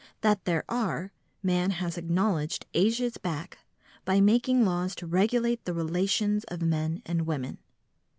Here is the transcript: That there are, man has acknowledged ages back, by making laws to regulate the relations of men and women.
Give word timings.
That 0.21 0.45
there 0.45 0.63
are, 0.67 1.11
man 1.43 1.69
has 1.69 1.95
acknowledged 1.95 2.65
ages 2.73 3.19
back, 3.19 3.59
by 4.03 4.19
making 4.19 4.65
laws 4.65 4.95
to 4.95 5.05
regulate 5.05 5.63
the 5.65 5.75
relations 5.75 6.43
of 6.45 6.59
men 6.63 7.03
and 7.05 7.27
women. 7.27 7.59